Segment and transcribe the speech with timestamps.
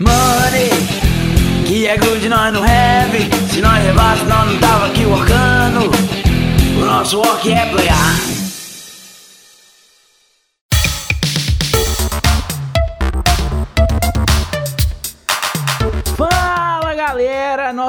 [0.00, 0.70] Money,
[1.66, 3.30] que é good, nós não have.
[3.52, 5.90] Se nós levasse, nós não tava aqui workando.
[6.80, 8.39] O nosso work é playar.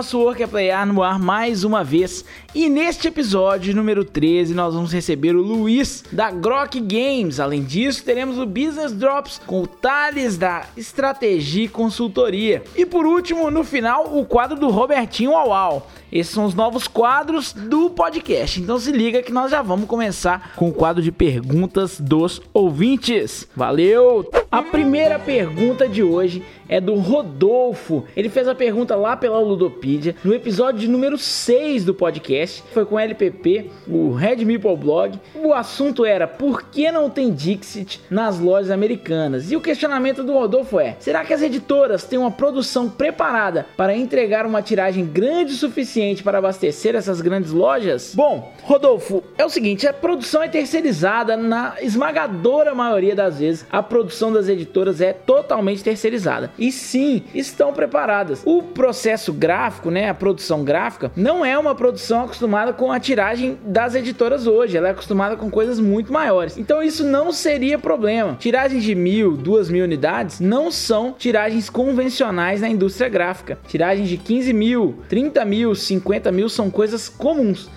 [0.02, 2.26] Nosso Work é Playar no ar mais uma vez
[2.56, 7.40] e neste episódio número 13 nós vamos receber o Luiz da Grok Games.
[7.40, 12.64] Além disso, teremos o Business Drops com o Thales da Estratégia e Consultoria.
[12.76, 15.88] E por último, no final, o quadro do Robertinho Auau.
[16.12, 18.60] Esses são os novos quadros do podcast.
[18.60, 23.48] Então se liga que nós já vamos começar com o quadro de perguntas dos ouvintes.
[23.56, 24.30] Valeu!
[24.52, 28.06] A primeira pergunta de hoje é do Rodolfo.
[28.16, 32.64] Ele fez a pergunta lá pela Ludopedia, no episódio número 6 do podcast.
[32.74, 35.20] Foi com o LPP, o Red Meeple Blog.
[35.36, 39.52] O assunto era por que não tem Dixit nas lojas americanas?
[39.52, 43.94] E o questionamento do Rodolfo é: será que as editoras têm uma produção preparada para
[43.94, 48.14] entregar uma tiragem grande o suficiente para abastecer essas grandes lojas?
[48.16, 53.66] Bom, Rodolfo, é o seguinte: a produção é terceirizada na esmagadora maioria das vezes.
[53.70, 56.50] A produção das editoras é totalmente terceirizada.
[56.62, 58.44] E sim, estão preparadas.
[58.46, 63.58] O processo gráfico, né, a produção gráfica, não é uma produção acostumada com a tiragem
[63.66, 64.78] das editoras hoje.
[64.78, 66.60] Ela é acostumada com coisas muito maiores.
[66.60, 68.36] Então isso não seria problema.
[68.40, 73.58] Tiragens de mil, duas mil unidades não são tiragens convencionais na indústria gráfica.
[73.68, 77.72] Tiragens de 15 mil, 30 mil, 50 mil são coisas comuns.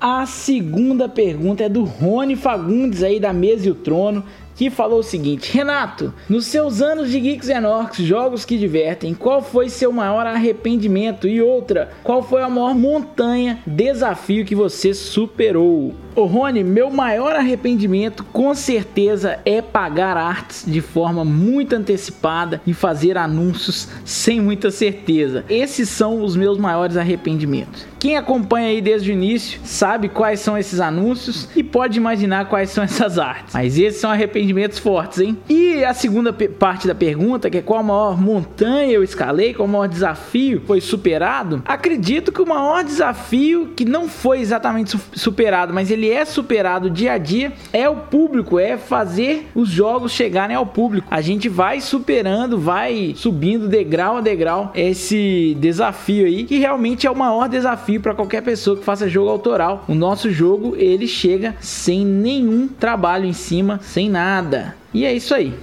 [0.00, 4.24] A segunda pergunta é do Rony Fagundes aí da Mesa e o Trono
[4.60, 9.14] que falou o seguinte: Renato, nos seus anos de Geeks and Orcs, jogos que divertem,
[9.14, 11.26] qual foi seu maior arrependimento?
[11.26, 15.94] E outra, qual foi a maior montanha, desafio que você superou?
[16.14, 22.74] Ô Rony, meu maior arrependimento com certeza é pagar artes de forma muito antecipada e
[22.74, 25.42] fazer anúncios sem muita certeza.
[25.48, 27.89] Esses são os meus maiores arrependimentos.
[28.00, 32.70] Quem acompanha aí desde o início sabe quais são esses anúncios e pode imaginar quais
[32.70, 33.52] são essas artes.
[33.52, 35.36] Mas esses são arrependimentos fortes, hein?
[35.46, 39.68] E a segunda parte da pergunta, que é qual a maior montanha eu escalei, qual
[39.68, 41.62] o maior desafio foi superado?
[41.66, 47.12] Acredito que o maior desafio que não foi exatamente superado, mas ele é superado dia
[47.12, 51.06] a dia é o público, é fazer os jogos chegarem ao público.
[51.10, 57.10] A gente vai superando, vai subindo degrau a degrau esse desafio aí, que realmente é
[57.10, 59.84] o maior desafio para qualquer pessoa que faça jogo autoral.
[59.88, 64.76] O nosso jogo, ele chega sem nenhum trabalho em cima, sem nada.
[64.92, 65.54] E é isso aí.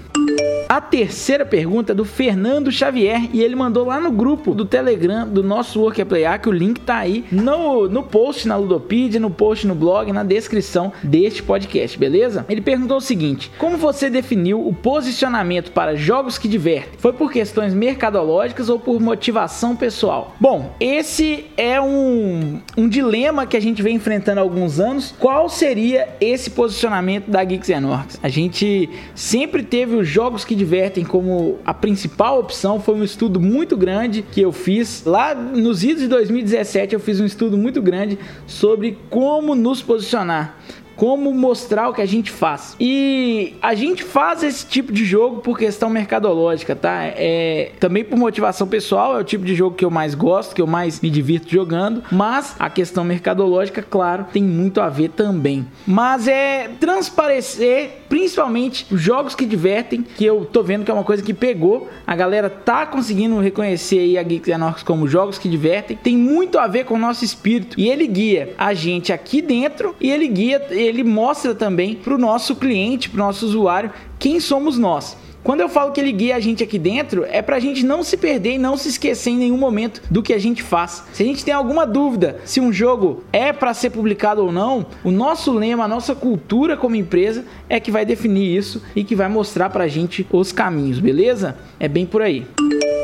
[0.70, 5.26] A terceira pergunta é do Fernando Xavier e ele mandou lá no grupo do Telegram
[5.26, 9.30] do nosso Work Player, que o link tá aí no, no post na Ludopedia, no
[9.30, 12.46] post no blog, na descrição deste podcast, beleza?
[12.50, 17.00] Ele perguntou o seguinte: Como você definiu o posicionamento para jogos que divertem?
[17.00, 20.36] Foi por questões mercadológicas ou por motivação pessoal?
[20.38, 25.16] Bom, esse é um, um dilema que a gente vem enfrentando há alguns anos.
[25.18, 28.20] Qual seria esse posicionamento da Geeks Orcs?
[28.22, 32.80] A gente sempre teve os jogos que divertem como a principal opção.
[32.80, 35.04] Foi um estudo muito grande que eu fiz.
[35.06, 40.58] Lá nos idos de 2017 eu fiz um estudo muito grande sobre como nos posicionar
[40.98, 42.76] como mostrar o que a gente faz.
[42.80, 47.04] E a gente faz esse tipo de jogo por questão mercadológica, tá?
[47.04, 50.62] É também por motivação pessoal, é o tipo de jogo que eu mais gosto, que
[50.62, 55.66] eu mais me divirto jogando, mas a questão mercadológica, claro, tem muito a ver também.
[55.86, 61.04] Mas é transparecer principalmente os jogos que divertem, que eu tô vendo que é uma
[61.04, 65.48] coisa que pegou, a galera tá conseguindo reconhecer aí a Geeks Orcs como jogos que
[65.48, 69.42] divertem, tem muito a ver com o nosso espírito e ele guia a gente aqui
[69.42, 73.92] dentro e ele guia ele mostra também para o nosso cliente, para o nosso usuário,
[74.18, 75.18] quem somos nós.
[75.48, 78.18] Quando eu falo que ele guia a gente aqui dentro, é pra gente não se
[78.18, 81.06] perder e não se esquecer em nenhum momento do que a gente faz.
[81.14, 84.86] Se a gente tem alguma dúvida se um jogo é para ser publicado ou não,
[85.06, 89.16] o nosso lema, a nossa cultura como empresa é que vai definir isso e que
[89.16, 91.58] vai mostrar pra gente os caminhos, beleza?
[91.80, 92.46] É bem por aí.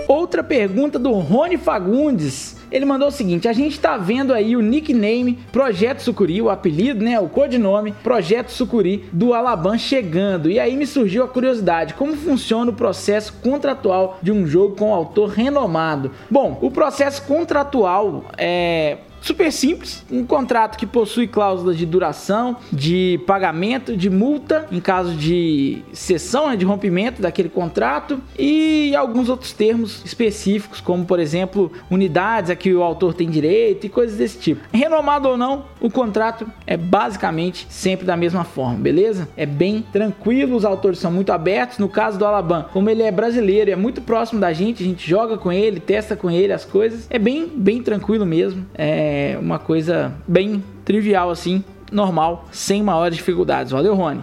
[0.05, 2.52] Outra pergunta do Rony Fagundes.
[2.73, 7.05] Ele mandou o seguinte: a gente tá vendo aí o nickname Projeto Sucuri, o apelido,
[7.05, 7.19] né?
[7.19, 10.49] O codinome Projeto Sucuri do Alaban chegando.
[10.49, 14.89] E aí me surgiu a curiosidade: como funciona o processo contratual de um jogo com
[14.89, 16.09] um autor renomado?
[16.31, 23.21] Bom, o processo contratual é super simples, um contrato que possui cláusulas de duração, de
[23.25, 29.53] pagamento, de multa em caso de cessão, né, de rompimento daquele contrato e alguns outros
[29.53, 34.37] termos específicos, como por exemplo unidades a que o autor tem direito e coisas desse
[34.39, 34.61] tipo.
[34.73, 39.29] Renomado ou não, o contrato é basicamente sempre da mesma forma, beleza?
[39.37, 41.77] É bem tranquilo, os autores são muito abertos.
[41.77, 45.09] No caso do Alabama, como ele é brasileiro, é muito próximo da gente, a gente
[45.09, 47.07] joga com ele, testa com ele as coisas.
[47.09, 48.65] É bem, bem tranquilo mesmo.
[48.73, 53.71] É uma coisa bem trivial assim, normal, sem maiores dificuldades.
[53.71, 54.21] Valeu, Rony.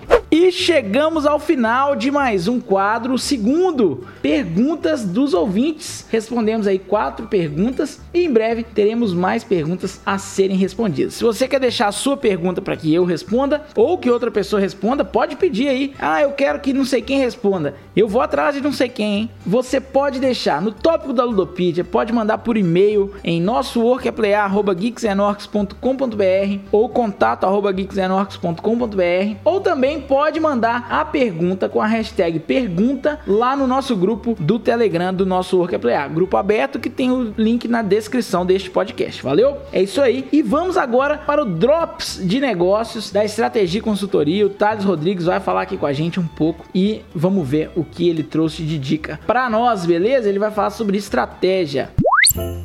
[0.49, 6.07] Chegamos ao final de mais um quadro, segundo, perguntas dos ouvintes.
[6.11, 11.13] Respondemos aí quatro perguntas e em breve teremos mais perguntas a serem respondidas.
[11.15, 14.61] Se você quer deixar a sua pergunta para que eu responda ou que outra pessoa
[14.61, 15.95] responda, pode pedir aí.
[15.99, 17.75] Ah, eu quero que não sei quem responda.
[17.97, 19.29] Eu vou atrás de não sei quem, hein?
[19.45, 26.89] Você pode deixar no tópico da Ludopedia, pode mandar por e-mail em nosso workplayer@geeksenorx.com.br ou
[26.89, 33.97] contato@geeksenorx.com.br ou também pode pode mandar a pergunta com a hashtag pergunta lá no nosso
[33.97, 36.09] grupo do Telegram do nosso Workplay.
[36.09, 39.21] Grupo aberto que tem o link na descrição deste podcast.
[39.25, 39.57] Valeu?
[39.73, 40.29] É isso aí.
[40.31, 44.47] E vamos agora para o Drops de Negócios da Estratégia Consultoria.
[44.47, 47.83] O Thales Rodrigues vai falar aqui com a gente um pouco e vamos ver o
[47.83, 50.29] que ele trouxe de dica para nós, beleza?
[50.29, 51.91] Ele vai falar sobre estratégia.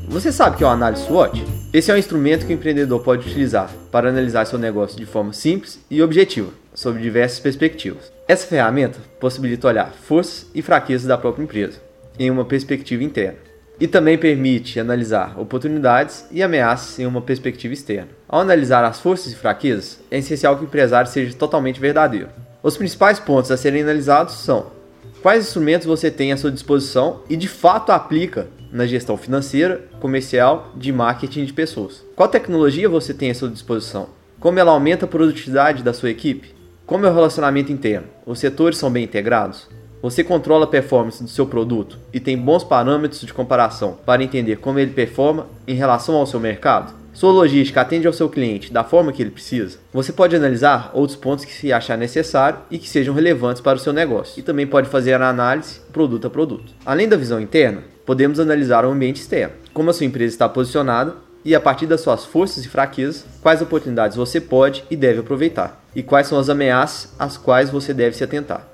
[0.07, 1.43] Você sabe que é uma análise SWOT?
[1.73, 5.33] Esse é um instrumento que o empreendedor pode utilizar para analisar seu negócio de forma
[5.33, 8.11] simples e objetiva sob diversas perspectivas.
[8.27, 11.79] Essa ferramenta possibilita olhar forças e fraquezas da própria empresa
[12.19, 13.39] em uma perspectiva interna
[13.79, 18.09] e também permite analisar oportunidades e ameaças em uma perspectiva externa.
[18.27, 22.29] Ao analisar as forças e fraquezas, é essencial que o empresário seja totalmente verdadeiro.
[22.63, 24.71] Os principais pontos a serem analisados são
[25.21, 30.71] quais instrumentos você tem à sua disposição e de fato aplica na gestão financeira, comercial,
[30.75, 32.03] de marketing de pessoas.
[32.15, 34.09] Qual tecnologia você tem à sua disposição?
[34.39, 36.54] Como ela aumenta a produtividade da sua equipe?
[36.85, 38.07] Como é o relacionamento interno?
[38.27, 39.67] Os setores são bem integrados?
[40.03, 44.57] Você controla a performance do seu produto e tem bons parâmetros de comparação para entender
[44.57, 46.93] como ele performa em relação ao seu mercado?
[47.11, 49.79] Sua logística atende ao seu cliente da forma que ele precisa?
[49.91, 53.81] Você pode analisar outros pontos que se achar necessário e que sejam relevantes para o
[53.81, 56.71] seu negócio, e também pode fazer a análise produto a produto.
[56.85, 61.15] Além da visão interna, podemos analisar o ambiente externo, como a sua empresa está posicionada
[61.45, 65.79] e, a partir das suas forças e fraquezas, quais oportunidades você pode e deve aproveitar
[65.95, 68.67] e quais são as ameaças às quais você deve se atentar.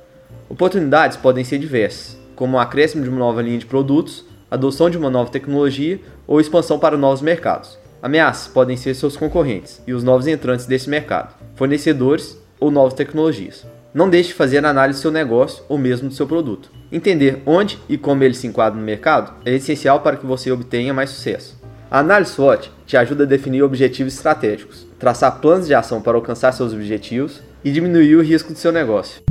[0.50, 4.98] Oportunidades podem ser diversas, como o acréscimo de uma nova linha de produtos, adoção de
[4.98, 7.78] uma nova tecnologia ou expansão para novos mercados.
[8.02, 13.66] Ameaças podem ser seus concorrentes e os novos entrantes desse mercado, fornecedores ou novas tecnologias.
[13.94, 16.72] Não deixe de fazer análise do seu negócio ou mesmo do seu produto.
[16.92, 20.94] Entender onde e como ele se enquadra no mercado é essencial para que você obtenha
[20.94, 21.61] mais sucesso.
[21.94, 26.54] A análise SWOT te ajuda a definir objetivos estratégicos, traçar planos de ação para alcançar
[26.54, 29.22] seus objetivos e diminuir o risco do seu negócio.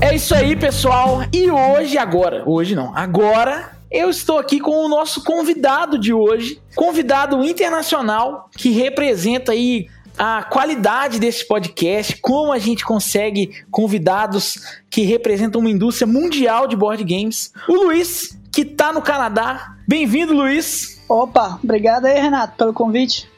[0.00, 1.20] É isso aí, pessoal.
[1.30, 6.58] E hoje, agora, hoje não, agora eu estou aqui com o nosso convidado de hoje,
[6.74, 15.02] convidado internacional que representa aí a qualidade desse podcast, como a gente consegue convidados que
[15.02, 17.52] representam uma indústria mundial de board games.
[17.68, 19.76] O Luiz, que está no Canadá.
[19.88, 21.02] Bem-vindo, Luiz.
[21.08, 23.28] Opa, obrigado aí, Renato, pelo convite.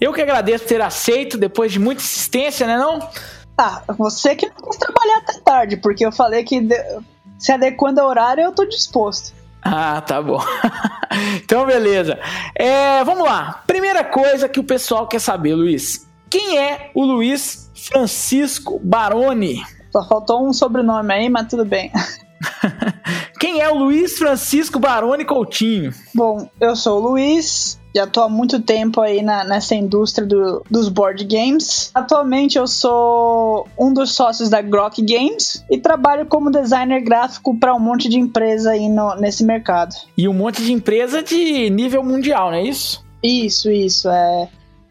[0.00, 3.08] Eu que agradeço ter aceito depois de muita insistência, né não?
[3.56, 6.60] Ah, você que não quis trabalhar até tarde, porque eu falei que
[7.38, 9.32] se adequando ao horário eu tô disposto.
[9.62, 10.40] Ah, tá bom.
[11.36, 12.18] então, beleza.
[12.54, 13.62] É, vamos lá.
[13.66, 16.06] Primeira coisa que o pessoal quer saber, Luiz.
[16.28, 19.62] Quem é o Luiz Francisco Baroni?
[19.92, 21.92] Só faltou um sobrenome aí, mas tudo bem.
[23.38, 25.92] Quem é o Luiz Francisco Baroni Coutinho?
[26.14, 30.64] Bom, eu sou o Luiz, já tô há muito tempo aí na, nessa indústria do,
[30.70, 31.90] dos board games.
[31.94, 37.74] Atualmente eu sou um dos sócios da Grok Games e trabalho como designer gráfico para
[37.74, 39.94] um monte de empresa aí no, nesse mercado.
[40.16, 43.04] E um monte de empresa de nível mundial, não é isso?
[43.22, 44.08] Isso, isso.
[44.08, 44.48] É,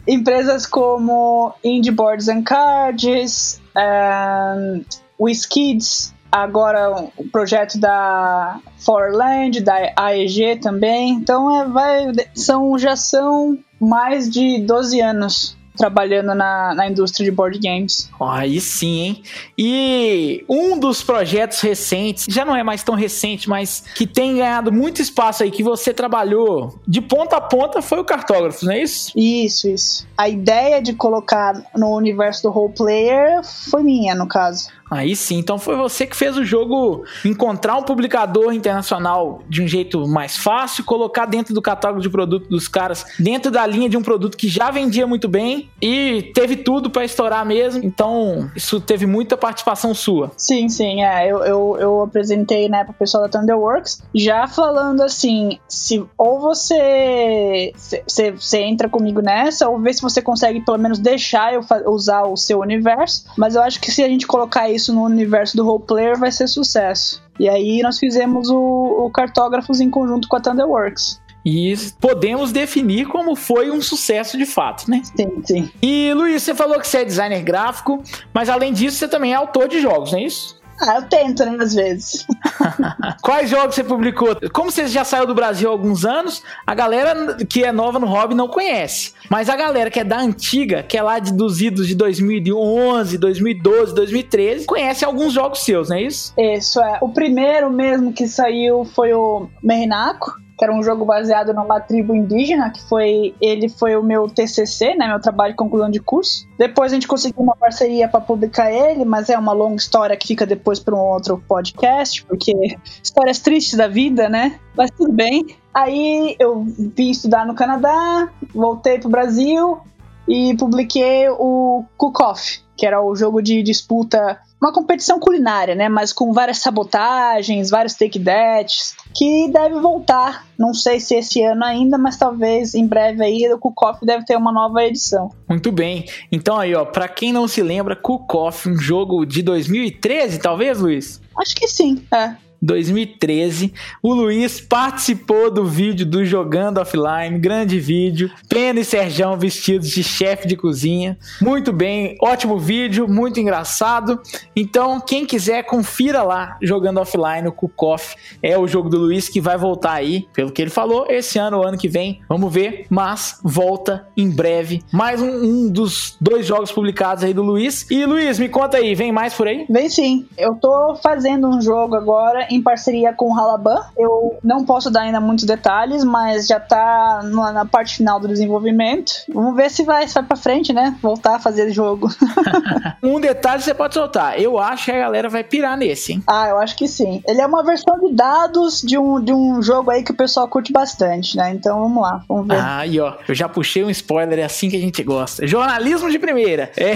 [0.07, 4.83] empresas como Indie Boards and Cards, um,
[5.19, 11.11] WizKids, agora o projeto da Forland, da AEG também.
[11.13, 17.31] Então é, vai, são, já são mais de 12 anos trabalhando na, na indústria de
[17.31, 18.09] board games.
[18.19, 19.23] Aí sim, hein?
[19.57, 24.71] E um dos projetos recentes, já não é mais tão recente, mas que tem ganhado
[24.71, 28.83] muito espaço aí, que você trabalhou de ponta a ponta, foi o Cartógrafo, não é
[28.83, 29.11] isso?
[29.15, 30.07] Isso, isso.
[30.17, 34.69] A ideia de colocar no universo do role player foi minha, no caso.
[34.91, 39.67] Aí sim, então foi você que fez o jogo encontrar um publicador internacional de um
[39.67, 43.95] jeito mais fácil, colocar dentro do catálogo de produto dos caras, dentro da linha de
[43.95, 47.83] um produto que já vendia muito bem e teve tudo para estourar mesmo.
[47.83, 50.31] Então, isso teve muita participação sua.
[50.37, 51.27] Sim, sim, é.
[51.27, 57.73] Eu, eu, eu apresentei, né, pro pessoal da Thunderworks, já falando assim: se ou você,
[57.75, 62.23] você, você entra comigo nessa, ou vê se você consegue pelo menos deixar eu usar
[62.23, 63.25] o seu universo.
[63.37, 66.31] Mas eu acho que se a gente colocar isso isso no universo do roleplayer vai
[66.31, 67.21] ser sucesso.
[67.39, 71.20] E aí nós fizemos o, o Cartógrafos em conjunto com a Thunderworks.
[71.45, 75.01] E podemos definir como foi um sucesso de fato, né?
[75.15, 75.71] Sim, sim.
[75.81, 78.01] E Luiz, você falou que você é designer gráfico,
[78.33, 80.61] mas além disso você também é autor de jogos, não é isso?
[80.81, 82.25] Ah, eu tento, né, às vezes.
[83.21, 84.35] Quais jogos você publicou?
[84.51, 88.07] Como você já saiu do Brasil há alguns anos, a galera que é nova no
[88.07, 89.13] hobby não conhece.
[89.29, 93.15] Mas a galera que é da antiga, que é lá de, dos idos de 2011,
[93.17, 96.33] 2012, 2013, conhece alguns jogos seus, não é isso?
[96.35, 96.97] Isso, é.
[96.99, 102.13] O primeiro mesmo que saiu foi o Merinaco que era um jogo baseado numa tribo
[102.13, 106.47] indígena, que foi ele foi o meu TCC, né, meu trabalho de conclusão de curso.
[106.55, 110.27] Depois a gente conseguiu uma parceria para publicar ele, mas é uma longa história que
[110.27, 112.53] fica depois para um outro podcast, porque
[113.01, 114.59] histórias tristes da vida, né?
[114.77, 115.47] Mas tudo bem.
[115.73, 119.79] Aí eu vim estudar no Canadá, voltei pro Brasil
[120.27, 125.89] e publiquei o Cook Off, que era o jogo de disputa uma competição culinária, né?
[125.89, 130.45] Mas com várias sabotagens, vários take deaths, que deve voltar.
[130.57, 134.37] Não sei se esse ano ainda, mas talvez em breve aí o Kukoff deve ter
[134.37, 135.31] uma nova edição.
[135.49, 136.05] Muito bem.
[136.31, 141.19] Então aí, ó, para quem não se lembra, Kukoff, um jogo de 2013, talvez, Luiz?
[141.37, 142.35] Acho que sim, é.
[142.61, 143.73] 2013.
[144.03, 148.29] O Luiz participou do vídeo do Jogando Offline, grande vídeo.
[148.47, 151.17] Pena e Serjão vestidos de chefe de cozinha.
[151.41, 154.21] Muito bem, ótimo vídeo, muito engraçado.
[154.55, 158.15] Então, quem quiser, confira lá Jogando Offline, o Kukoff.
[158.41, 161.65] É o jogo do Luiz que vai voltar aí, pelo que ele falou, esse ano
[161.65, 162.21] ano que vem.
[162.29, 164.83] Vamos ver, mas volta em breve.
[164.91, 167.89] Mais um, um dos dois jogos publicados aí do Luiz.
[167.89, 169.65] E Luiz, me conta aí, vem mais por aí?
[169.69, 170.27] Vem sim.
[170.37, 173.81] Eu tô fazendo um jogo agora em parceria com o Halaban.
[173.97, 178.27] Eu não posso dar ainda muitos detalhes, mas já tá na, na parte final do
[178.27, 179.11] desenvolvimento.
[179.33, 180.95] Vamos ver se vai, se vai pra frente, né?
[181.01, 182.09] Voltar a fazer jogo.
[183.01, 184.39] um detalhe você pode soltar.
[184.39, 186.23] Eu acho que a galera vai pirar nesse, hein?
[186.27, 187.21] Ah, eu acho que sim.
[187.27, 190.47] Ele é uma versão de dados de um, de um jogo aí que o pessoal
[190.47, 191.51] curte bastante, né?
[191.51, 192.59] Então vamos lá, vamos ver.
[192.59, 195.45] Ah, e ó, eu já puxei um spoiler, é assim que a gente gosta.
[195.45, 196.71] Jornalismo de primeira.
[196.77, 196.95] É.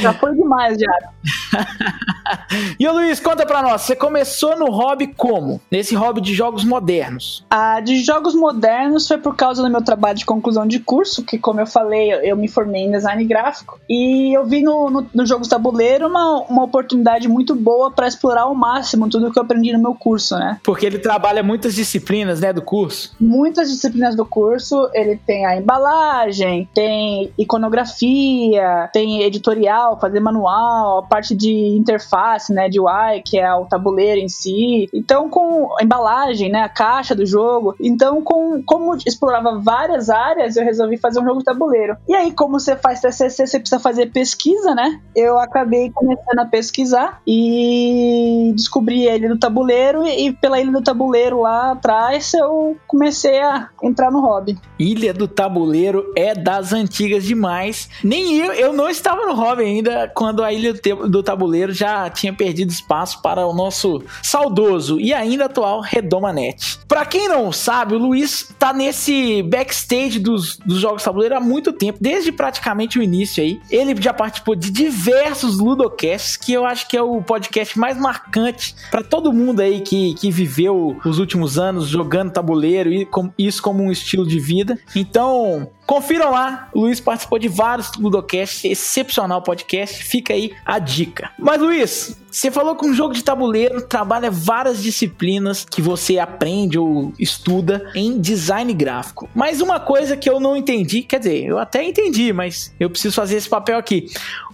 [0.00, 1.10] Já foi demais, já.
[2.78, 5.60] e o Luiz, conta pra nós, você começou no hobby como?
[5.70, 7.44] Nesse hobby de jogos modernos?
[7.50, 11.38] Ah, de jogos modernos foi por causa do meu trabalho de conclusão de curso, que
[11.38, 13.80] como eu falei, eu me formei em design gráfico.
[13.88, 18.42] E eu vi no, no, no Jogos Tabuleiro uma, uma oportunidade muito boa para explorar
[18.42, 20.58] ao máximo tudo que eu aprendi no meu curso, né?
[20.62, 23.14] Porque ele trabalha muitas disciplinas, né, do curso?
[23.18, 24.90] Muitas disciplinas do curso.
[24.92, 32.68] Ele tem a embalagem, tem iconografia, tem editorial, fazer manual, a parte de interface, né,
[32.68, 34.49] de UI, que é o tabuleiro em si
[34.92, 37.74] então, com a embalagem, né, a caixa do jogo.
[37.80, 41.96] Então, com como explorava várias áreas, eu resolvi fazer um jogo de tabuleiro.
[42.08, 45.00] E aí, como você faz TCC, você precisa fazer pesquisa, né?
[45.14, 50.82] Eu acabei começando a pesquisar e descobri a Ilha do Tabuleiro e pela Ilha do
[50.82, 54.58] Tabuleiro lá atrás eu comecei a entrar no hobby.
[54.78, 57.88] Ilha do Tabuleiro é das antigas demais.
[58.02, 60.74] Nem eu, eu não estava no hobby ainda quando a Ilha
[61.08, 64.02] do Tabuleiro já tinha perdido espaço para o nosso
[64.40, 66.78] saudoso e ainda atual Redomanet.
[66.88, 71.72] Para quem não sabe, o Luiz tá nesse backstage dos, dos jogos tabuleiro há muito
[71.72, 73.60] tempo, desde praticamente o início aí.
[73.70, 78.74] Ele já participou de diversos Ludocasts, que eu acho que é o podcast mais marcante
[78.90, 83.62] para todo mundo aí que, que viveu os últimos anos jogando tabuleiro e com, isso
[83.62, 84.78] como um estilo de vida.
[84.96, 91.32] Então, Confiram lá, o Luiz participou de vários Ludocasts, excepcional podcast, fica aí a dica.
[91.36, 96.78] Mas Luiz, você falou que um jogo de tabuleiro trabalha várias disciplinas que você aprende
[96.78, 99.28] ou estuda em design gráfico.
[99.34, 103.14] Mas uma coisa que eu não entendi, quer dizer, eu até entendi, mas eu preciso
[103.14, 104.06] fazer esse papel aqui.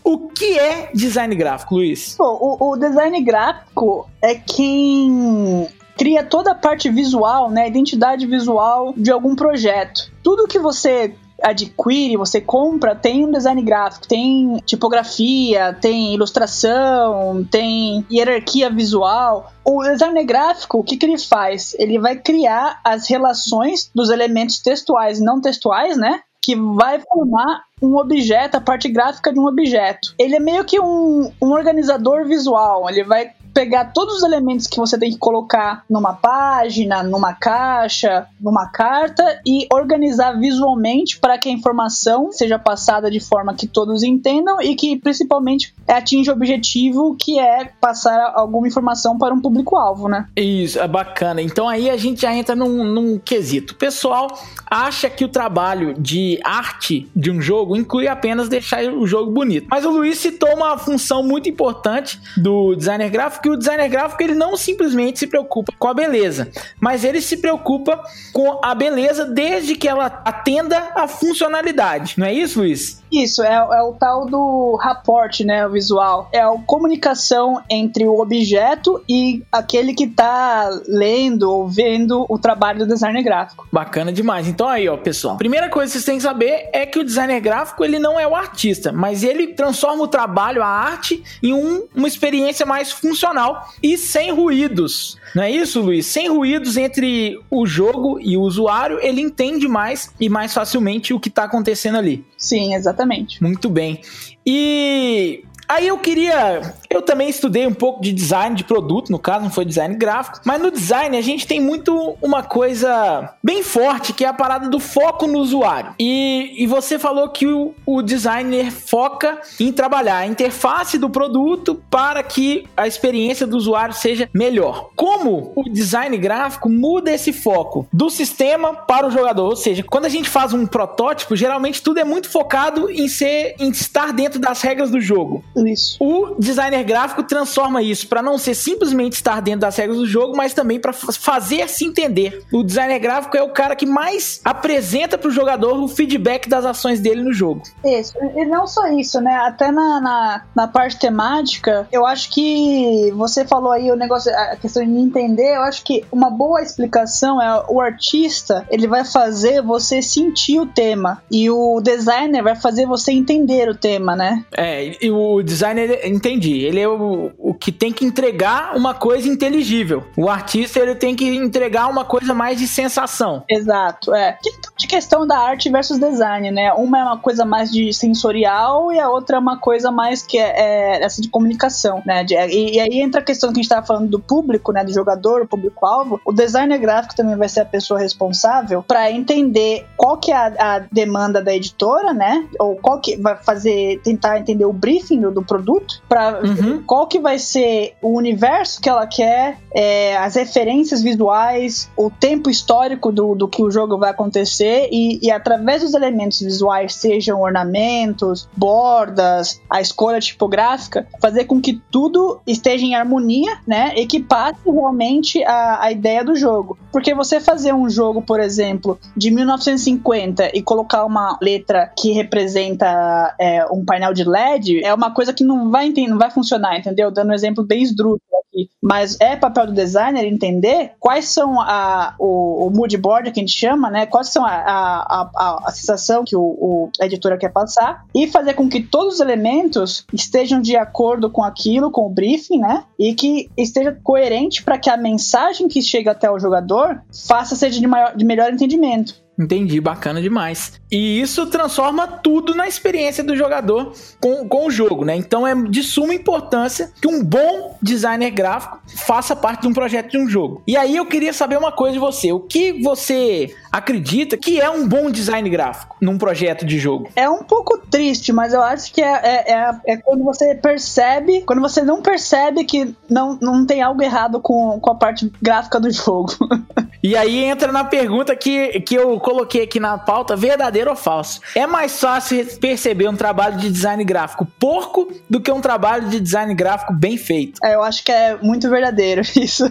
[0.03, 2.17] O que é design gráfico, Luiz?
[2.19, 8.95] Bom, o, o design gráfico é quem cria toda a parte visual, né, identidade visual
[8.97, 10.13] de algum projeto.
[10.23, 18.07] Tudo que você adquire, você compra, tem um design gráfico, tem tipografia, tem ilustração, tem
[18.11, 19.53] hierarquia visual.
[19.65, 21.75] O designer gráfico, o que, que ele faz?
[21.79, 26.21] Ele vai criar as relações dos elementos textuais e não textuais, né?
[26.47, 30.15] que vai formar um objeto, a parte gráfica de um objeto.
[30.17, 34.77] Ele é meio que um, um organizador visual, ele vai pegar todos os elementos que
[34.77, 41.49] você tem que colocar numa página, numa caixa, numa carta e organizar visualmente para que
[41.49, 47.17] a informação seja passada de forma que todos entendam e que principalmente atinja o objetivo
[47.19, 50.27] que é passar alguma informação para um público-alvo, né?
[50.37, 51.41] Isso, é bacana.
[51.41, 53.73] Então aí a gente já entra num, num quesito.
[53.73, 54.39] O pessoal
[54.71, 59.67] acha que o trabalho de arte de um jogo inclui apenas deixar o jogo bonito.
[59.71, 64.21] Mas o Luiz citou uma função muito importante do designer gráfico que o designer gráfico
[64.25, 66.51] ele não simplesmente se preocupa com a beleza,
[66.81, 72.17] mas ele se preocupa com a beleza desde que ela atenda a funcionalidade.
[72.19, 73.01] Não é isso, Luiz?
[73.11, 76.29] Isso, é, é, o tal do rapport, né, o visual.
[76.33, 82.81] É a comunicação entre o objeto e aquele que tá lendo ou vendo o trabalho
[82.81, 83.65] do designer gráfico.
[83.73, 84.49] Bacana demais.
[84.49, 85.37] Então aí, ó, pessoal.
[85.37, 88.27] Primeira coisa que vocês têm que saber é que o designer gráfico, ele não é
[88.27, 93.36] o artista, mas ele transforma o trabalho, a arte, em um, uma experiência mais funcional
[93.83, 95.19] e sem ruídos.
[95.35, 96.07] Não é isso, Luiz?
[96.07, 101.21] Sem ruídos entre o jogo e o usuário, ele entende mais e mais facilmente o
[101.21, 102.25] que está acontecendo ali.
[102.39, 103.43] Sim, exatamente.
[103.43, 104.01] Muito bem.
[104.47, 106.75] E Aí eu queria.
[106.97, 110.41] Eu também estudei um pouco de design de produto, no caso, não foi design gráfico.
[110.47, 114.71] Mas no design a gente tem muito uma coisa bem forte, que é a parada
[114.71, 115.95] do foco no usuário.
[116.01, 121.83] E, e você falou que o, o designer foca em trabalhar a interface do produto
[121.91, 124.89] para que a experiência do usuário seja melhor.
[124.97, 129.51] Como o design gráfico muda esse foco do sistema para o jogador?
[129.51, 133.55] Ou seja, quando a gente faz um protótipo, geralmente tudo é muito focado em ser,
[133.61, 135.45] em estar dentro das regras do jogo.
[135.55, 135.99] Isso.
[136.01, 140.37] O designer gráfico transforma isso para não ser simplesmente estar dentro das regras do jogo,
[140.37, 142.43] mas também para fazer se entender.
[142.53, 146.65] O designer gráfico é o cara que mais apresenta para o jogador o feedback das
[146.65, 147.63] ações dele no jogo.
[147.85, 148.15] Isso.
[148.37, 149.35] E não só isso, né?
[149.37, 154.57] Até na, na, na parte temática, eu acho que você falou aí o negócio, a
[154.57, 159.63] questão de entender, eu acho que uma boa explicação é o artista, ele vai fazer
[159.63, 164.45] você sentir o tema e o designer vai fazer você entender o tema, né?
[164.57, 169.29] É, e o designer, entendi, ele é o, o que tem que entregar uma coisa
[169.29, 170.05] inteligível.
[170.17, 173.45] O artista, ele tem que entregar uma coisa mais de sensação.
[173.49, 174.39] Exato, é.
[174.77, 176.73] De questão da arte versus design, né?
[176.73, 180.39] Uma é uma coisa mais de sensorial e a outra é uma coisa mais que
[180.39, 182.25] é, é essa de comunicação, né?
[182.25, 184.85] De, e, e, aí entra a questão que a gente estava falando do público, né?
[184.85, 186.21] Do jogador, o público-alvo.
[186.25, 190.77] O designer gráfico também vai ser a pessoa responsável para entender qual que é a,
[190.77, 192.47] a, demanda da editora, né?
[192.59, 196.56] Ou qual que vai fazer, tentar entender o briefing do, do produto, para uhum.
[196.87, 202.49] Qual que vai ser o universo que ela quer, é, as referências visuais, o tempo
[202.49, 207.41] histórico do, do que o jogo vai acontecer e, e através dos elementos visuais, sejam
[207.41, 213.93] ornamentos, bordas, a escolha tipográfica, fazer com que tudo esteja em harmonia, né?
[213.97, 216.79] E que passe realmente a, a ideia do jogo.
[216.93, 223.35] Porque você fazer um jogo, por exemplo, de 1950 e colocar uma letra que representa
[223.39, 226.46] é, um painel de LED é uma coisa que não vai, não vai funcionar,
[226.79, 227.11] entendeu?
[227.11, 228.71] Dando um exemplo bem esdrúxulo aqui.
[228.83, 233.43] Mas é papel do designer entender quais são a, o, o mood board que a
[233.43, 234.07] gente chama, né?
[234.07, 238.27] Quais são a, a, a, a sensação que o, o, a editora quer passar e
[238.27, 242.85] fazer com que todos os elementos estejam de acordo com aquilo, com o briefing, né?
[242.99, 247.81] E que esteja coerente para que a mensagem que chega até o jogador faça seja
[247.81, 249.26] de, maior, de melhor entendimento.
[249.39, 250.81] Entendi, bacana demais.
[250.91, 255.15] E isso transforma tudo na experiência do jogador com, com o jogo, né?
[255.15, 260.11] Então é de suma importância que um bom designer gráfico faça parte de um projeto
[260.13, 260.63] de um jogo.
[260.67, 264.71] E aí eu queria saber uma coisa de você: o que você acredita que é
[264.71, 267.09] um bom design gráfico num projeto de jogo?
[267.15, 271.43] É um pouco triste, mas eu acho que é, é, é, é quando você percebe,
[271.43, 275.79] quando você não percebe que não, não tem algo errado com, com a parte gráfica
[275.79, 276.33] do jogo.
[277.03, 281.41] e aí entra na pergunta que, que eu coloquei aqui na pauta, verdadeiro ou falso.
[281.53, 286.21] É mais fácil perceber um trabalho de design gráfico porco do que um trabalho de
[286.21, 287.59] design gráfico bem feito.
[287.65, 289.65] É, eu acho que é muito verdadeiro isso.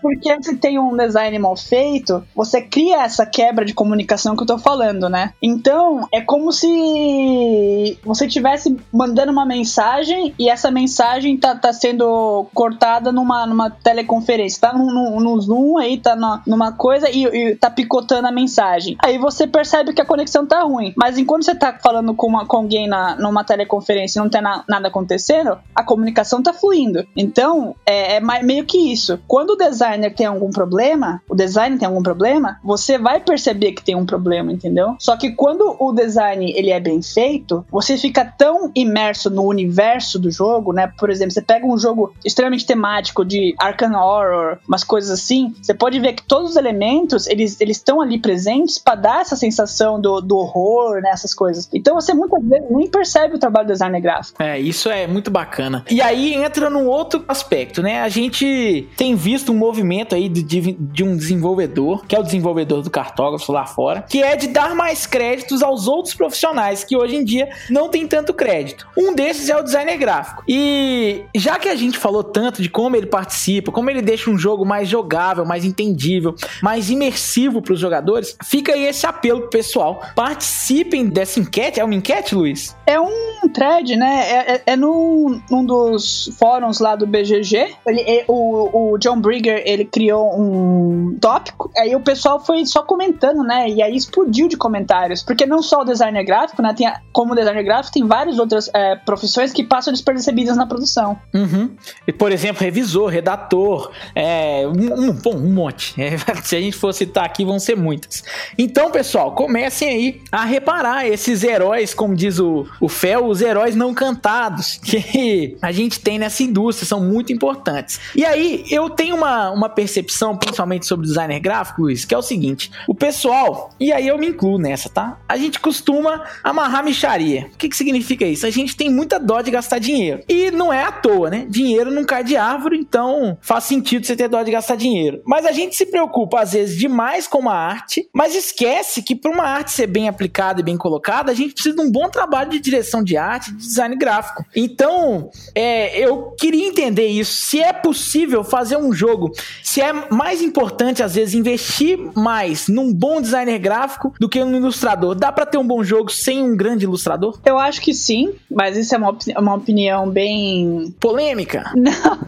[0.00, 4.46] Porque se tem um design mal feito, você cria essa quebra de comunicação que eu
[4.46, 5.32] tô falando, né?
[5.42, 12.46] Então, é como se você estivesse mandando uma mensagem e essa mensagem tá, tá sendo
[12.54, 14.60] cortada numa, numa teleconferência.
[14.60, 18.30] Tá no, no, no Zoom aí, tá na, numa coisa e, e tá picotando a
[18.30, 18.59] mensagem.
[19.02, 20.92] Aí você percebe que a conexão tá ruim.
[20.96, 24.40] Mas enquanto você tá falando com, uma, com alguém na, numa teleconferência e não tem
[24.40, 27.06] na, nada acontecendo, a comunicação tá fluindo.
[27.16, 29.18] Então, é, é meio que isso.
[29.26, 33.82] Quando o designer tem algum problema, o design tem algum problema, você vai perceber que
[33.82, 34.96] tem um problema, entendeu?
[34.98, 40.18] Só que quando o design ele é bem feito, você fica tão imerso no universo
[40.18, 40.92] do jogo, né?
[40.98, 45.74] Por exemplo, você pega um jogo extremamente temático de Arkham Horror, umas coisas assim, você
[45.74, 48.18] pode ver que todos os elementos eles estão ali
[48.50, 51.10] presentes para dar essa sensação do, do horror, né?
[51.12, 51.68] Essas coisas.
[51.72, 54.42] Então você muitas vezes nem percebe o trabalho do designer gráfico.
[54.42, 55.84] É, isso é muito bacana.
[55.90, 58.02] E aí entra num outro aspecto, né?
[58.02, 62.22] A gente tem visto um movimento aí de, de, de um desenvolvedor, que é o
[62.22, 66.96] desenvolvedor do cartógrafo lá fora, que é de dar mais créditos aos outros profissionais que
[66.96, 68.86] hoje em dia não tem tanto crédito.
[68.96, 70.42] Um desses é o designer gráfico.
[70.48, 74.38] E já que a gente falou tanto de como ele participa, como ele deixa um
[74.38, 79.50] jogo mais jogável, mais entendível, mais imersivo para os jogadores, fica aí esse apelo pro
[79.50, 80.02] pessoal.
[80.14, 81.80] Participem dessa enquete.
[81.80, 82.76] É uma enquete, Luiz?
[82.86, 84.30] É um thread, né?
[84.30, 87.76] É, é, é num, num dos fóruns lá do BGG.
[87.86, 91.70] Ele, é, o, o John Brigger ele criou um tópico.
[91.76, 93.68] Aí o pessoal foi só comentando, né?
[93.68, 95.22] E aí explodiu de comentários.
[95.22, 96.74] Porque não só o designer gráfico, né?
[96.74, 101.18] Tem, como designer gráfico, tem várias outras é, profissões que passam despercebidas na produção.
[101.34, 101.70] Uhum.
[102.06, 106.00] E, por exemplo, revisor, redator, é, um, um, bom, um monte.
[106.00, 108.22] É, se a gente for citar aqui, vão ser muitas.
[108.58, 113.74] Então, pessoal, comecem aí a reparar esses heróis, como diz o, o Fel, os heróis
[113.74, 118.00] não cantados que a gente tem nessa indústria, são muito importantes.
[118.14, 122.22] E aí, eu tenho uma, uma percepção, principalmente sobre designer gráfico, Luiz, que é o
[122.22, 125.18] seguinte: o pessoal, e aí eu me incluo nessa, tá?
[125.28, 127.50] A gente costuma amarrar micharia.
[127.54, 128.46] O que, que significa isso?
[128.46, 130.22] A gente tem muita dó de gastar dinheiro.
[130.28, 131.46] E não é à toa, né?
[131.48, 135.22] Dinheiro não cai de árvore, então faz sentido você ter dó de gastar dinheiro.
[135.24, 139.30] Mas a gente se preocupa, às vezes, demais com uma arte, mas esquece que para
[139.30, 142.50] uma arte ser bem aplicada e bem colocada, a gente precisa de um bom trabalho
[142.50, 144.44] de direção de arte, de design gráfico.
[144.54, 147.32] Então, é, eu queria entender isso.
[147.32, 152.92] Se é possível fazer um jogo, se é mais importante, às vezes, investir mais num
[152.92, 155.14] bom designer gráfico do que um ilustrador.
[155.14, 157.38] Dá para ter um bom jogo sem um grande ilustrador?
[157.42, 160.94] Eu acho que sim, mas isso é uma, uma opinião bem.
[161.00, 161.72] Polêmica?
[161.74, 162.18] Não.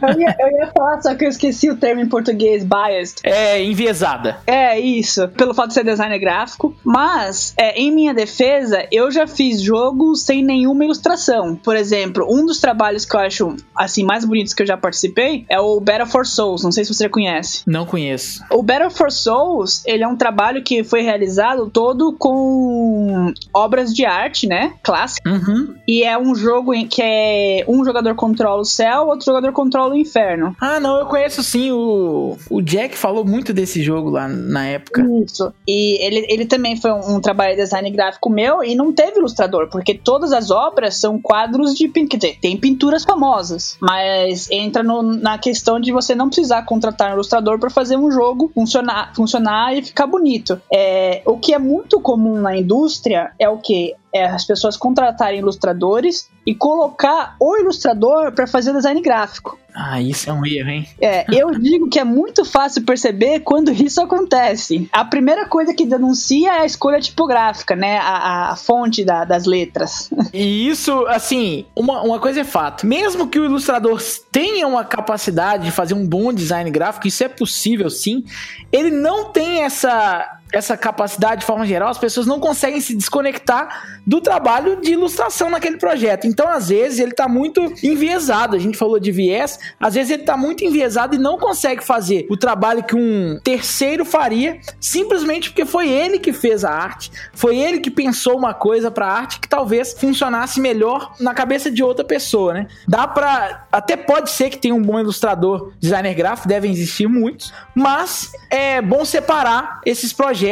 [0.00, 3.20] Eu ia, eu ia falar, só que eu esqueci o termo em português, biased.
[3.22, 4.38] É, enviesada.
[4.46, 5.23] É, isso.
[5.28, 6.74] Pelo fato de ser designer gráfico.
[6.84, 11.56] Mas, é, em minha defesa, eu já fiz jogos sem nenhuma ilustração.
[11.56, 15.44] Por exemplo, um dos trabalhos que eu acho, assim, mais bonitos que eu já participei
[15.48, 16.62] é o Battle for Souls.
[16.62, 17.62] Não sei se você conhece.
[17.66, 18.42] Não conheço.
[18.50, 24.04] O Battle for Souls, ele é um trabalho que foi realizado todo com obras de
[24.04, 24.74] arte, né?
[24.82, 25.30] Clássica.
[25.30, 25.74] Uhum.
[25.86, 29.94] E é um jogo em que é um jogador controla o céu, outro jogador controla
[29.94, 30.54] o inferno.
[30.60, 31.70] Ah, não, eu conheço sim.
[31.72, 35.02] O, o Jack falou muito desse jogo lá na época.
[35.22, 35.52] Isso.
[35.66, 39.18] E ele, ele também foi um, um trabalho de design gráfico meu e não teve
[39.18, 41.88] ilustrador, porque todas as obras são quadros de.
[41.88, 47.10] Quer dizer, tem pinturas famosas, mas entra no, na questão de você não precisar contratar
[47.10, 50.60] um ilustrador para fazer um jogo funcionar, funcionar e ficar bonito.
[50.72, 53.94] É, o que é muito comum na indústria é o que?
[54.14, 59.58] É as pessoas contratarem ilustradores e colocar o ilustrador para fazer o design gráfico.
[59.74, 60.88] Ah, isso é um erro, hein?
[61.00, 64.88] É, eu digo que é muito fácil perceber quando isso acontece.
[64.92, 67.98] A primeira coisa que denuncia é a escolha tipográfica, né?
[67.98, 70.10] A, a fonte da, das letras.
[70.32, 72.86] E isso, assim, uma, uma coisa é fato.
[72.86, 77.28] Mesmo que o ilustrador tenha uma capacidade de fazer um bom design gráfico, isso é
[77.28, 78.24] possível sim,
[78.72, 83.98] ele não tem essa essa capacidade de forma geral, as pessoas não conseguem se desconectar
[84.06, 86.28] do trabalho de ilustração naquele projeto.
[86.28, 88.54] Então, às vezes, ele está muito enviesado.
[88.54, 92.26] A gente falou de viés, às vezes ele está muito enviesado e não consegue fazer
[92.30, 97.58] o trabalho que um terceiro faria, simplesmente porque foi ele que fez a arte, foi
[97.58, 101.82] ele que pensou uma coisa para a arte que talvez funcionasse melhor na cabeça de
[101.82, 102.68] outra pessoa, né?
[102.86, 107.52] Dá para até pode ser que tenha um bom ilustrador, designer gráfico, devem existir muitos,
[107.74, 110.43] mas é bom separar esses projetos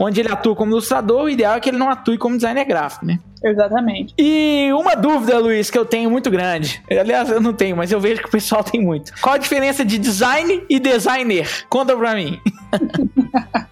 [0.00, 3.06] onde ele atua como ilustrador, o ideal é que ele não atue como designer gráfico,
[3.06, 3.18] né?
[3.42, 4.14] Exatamente.
[4.18, 6.82] E uma dúvida, Luiz, que eu tenho muito grande.
[6.90, 9.12] Aliás, eu não tenho, mas eu vejo que o pessoal tem muito.
[9.20, 11.66] Qual a diferença de design e designer?
[11.68, 12.40] Conta pra mim.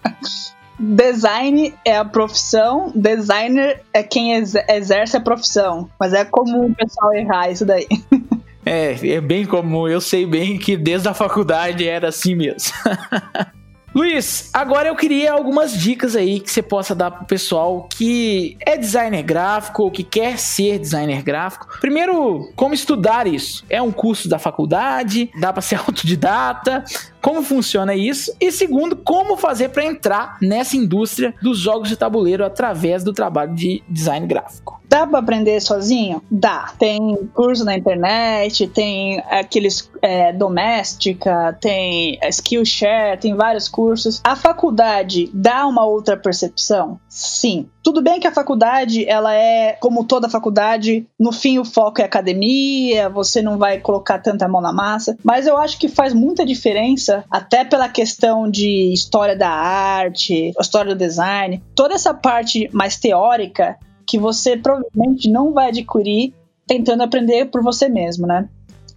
[0.79, 5.89] Design é a profissão, designer é quem exerce a profissão.
[5.97, 7.87] Mas é comum o pessoal errar isso daí.
[8.65, 9.89] É, é bem comum.
[9.89, 12.71] Eu sei bem que desde a faculdade era assim mesmo.
[13.93, 18.75] Luiz, agora eu queria algumas dicas aí que você possa dar pro pessoal que é
[18.75, 21.67] designer gráfico ou que quer ser designer gráfico.
[21.79, 23.63] Primeiro, como estudar isso?
[23.69, 25.29] É um curso da faculdade?
[25.39, 26.83] Dá para ser autodidata?
[27.23, 28.35] Como funciona isso?
[28.37, 33.55] E segundo, como fazer para entrar nessa indústria dos jogos de tabuleiro através do trabalho
[33.55, 34.83] de design gráfico?
[34.93, 36.21] Dá para aprender sozinho?
[36.29, 36.71] Dá.
[36.77, 44.21] Tem curso na internet, tem aqueles é, doméstica, tem Skillshare, tem vários cursos.
[44.23, 46.99] A faculdade dá uma outra percepção?
[47.09, 47.67] Sim.
[47.81, 52.05] Tudo bem que a faculdade, ela é como toda faculdade, no fim o foco é
[52.05, 56.45] academia, você não vai colocar tanta mão na massa, mas eu acho que faz muita
[56.45, 62.97] diferença, até pela questão de história da arte, história do design, toda essa parte mais
[62.97, 66.33] teórica que você provavelmente não vai adquirir
[66.67, 68.47] tentando aprender por você mesmo, né?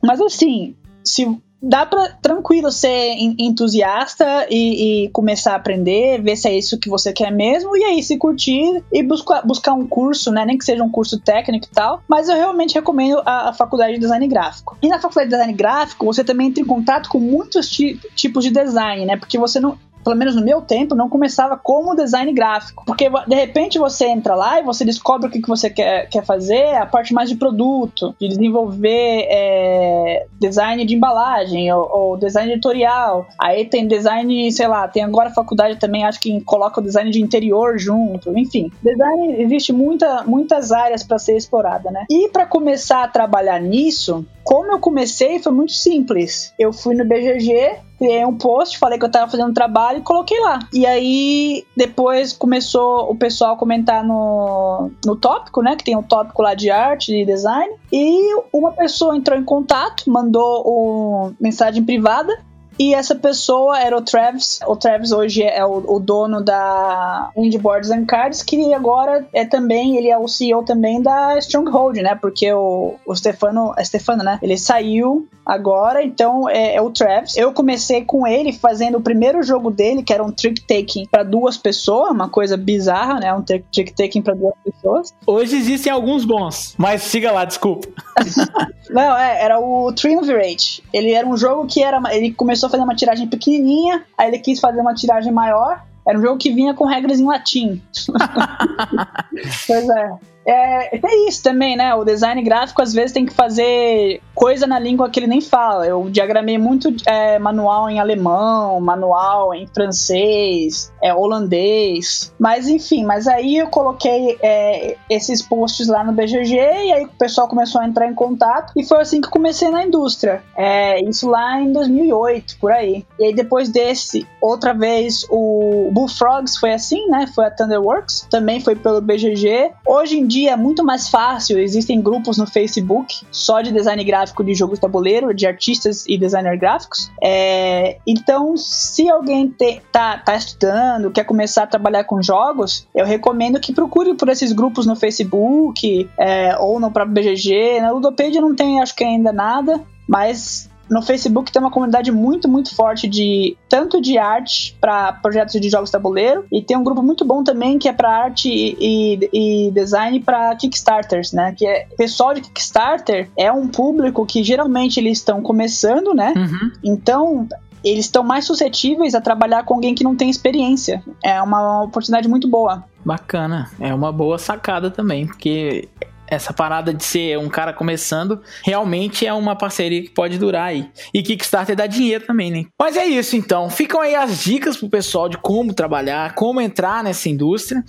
[0.02, 0.74] Mas assim,
[1.04, 1.24] se
[1.62, 6.88] dá para tranquilo ser entusiasta e, e, começar a aprender, ver se é isso que
[6.88, 10.44] você quer mesmo, e aí se curtir e buscar, buscar um curso, né?
[10.44, 13.94] Nem que seja um curso técnico e tal, mas eu realmente recomendo a, a faculdade
[13.94, 14.76] de design gráfico.
[14.82, 18.50] E na faculdade de design gráfico, você também entra em contato com muitos tipos de
[18.50, 19.16] design, né?
[19.16, 22.84] Porque você não pelo menos no meu tempo, não começava como design gráfico.
[22.86, 26.24] Porque de repente você entra lá e você descobre o que, que você quer, quer
[26.24, 32.52] fazer, a parte mais de produto, de desenvolver é, design de embalagem ou, ou, design
[32.52, 33.26] editorial.
[33.42, 37.10] Aí tem design, sei lá, tem agora a faculdade também, acho que coloca o design
[37.10, 38.38] de interior junto.
[38.38, 42.04] Enfim, design existe muita, muitas áreas para ser explorada, né?
[42.08, 46.54] E para começar a trabalhar nisso, como eu comecei foi muito simples.
[46.56, 50.38] Eu fui no BGG, criei um post, falei que eu tava fazendo trabalho e coloquei
[50.38, 50.60] lá.
[50.72, 55.74] E aí depois começou o pessoal a comentar no, no tópico, né?
[55.74, 57.74] Que tem um tópico lá de arte e design.
[57.92, 62.38] E uma pessoa entrou em contato, mandou uma mensagem privada
[62.78, 64.60] e essa pessoa era o Travis.
[64.66, 69.44] O Travis hoje é o, o, dono da Indie Boards and Cards, que agora é
[69.44, 72.14] também, ele é o CEO também da Stronghold, né?
[72.14, 74.38] Porque o, o Stefano, é Stefano, né?
[74.42, 77.36] Ele saiu agora, então é, é, o Travis.
[77.36, 81.22] Eu comecei com ele fazendo o primeiro jogo dele, que era um trick taking para
[81.22, 83.32] duas pessoas, uma coisa bizarra, né?
[83.32, 85.14] Um trick taking para duas pessoas.
[85.24, 87.86] Hoje existem alguns bons, mas siga lá, desculpa.
[88.90, 90.82] Não, é, era o Triumvirate.
[90.92, 94.38] Ele era um jogo que era, ele começou a fazer uma tiragem pequenininha, aí ele
[94.38, 95.84] quis fazer uma tiragem maior.
[96.06, 97.82] Era um jogo que vinha com regras em latim.
[99.66, 100.10] pois é.
[100.46, 101.92] É, é isso também, né?
[101.94, 105.86] O design gráfico às vezes tem que fazer coisa na língua que ele nem fala.
[105.86, 112.32] Eu diagramei muito é, manual em alemão, manual em francês, é, holandês.
[112.38, 117.08] Mas enfim, mas aí eu coloquei é, esses posts lá no BGG e aí o
[117.18, 120.42] pessoal começou a entrar em contato e foi assim que comecei na indústria.
[120.56, 123.04] É, isso lá em 2008, por aí.
[123.18, 127.26] E aí depois desse, outra vez o Bullfrogs foi assim, né?
[127.34, 129.72] Foi a Thunderworks, também foi pelo BGG.
[129.84, 134.02] Hoje em dia dia é muito mais fácil, existem grupos no Facebook só de design
[134.04, 137.10] gráfico de jogos tabuleiro, de artistas e designer gráficos.
[137.22, 143.06] É, então, se alguém te, tá, tá estudando, quer começar a trabalhar com jogos, eu
[143.06, 147.80] recomendo que procure por esses grupos no Facebook é, ou no próprio BGG.
[147.80, 152.48] Na Ludopedia não tem, acho que ainda nada, mas no Facebook tem uma comunidade muito,
[152.48, 157.02] muito forte de tanto de arte para projetos de jogos tabuleiro e tem um grupo
[157.02, 161.54] muito bom também que é para arte e, e, e design para Kickstarters, né?
[161.56, 166.32] Que é pessoal de Kickstarter é um público que geralmente eles estão começando, né?
[166.36, 166.70] Uhum.
[166.84, 167.48] Então
[167.84, 171.02] eles estão mais suscetíveis a trabalhar com alguém que não tem experiência.
[171.22, 172.84] É uma oportunidade muito boa.
[173.04, 175.88] Bacana, é uma boa sacada também, porque
[176.28, 180.90] essa parada de ser um cara começando, realmente é uma parceria que pode durar aí.
[181.12, 182.64] E Kickstarter dá dinheiro também, né?
[182.78, 183.70] Mas é isso então.
[183.70, 187.84] Ficam aí as dicas pro pessoal de como trabalhar, como entrar nessa indústria.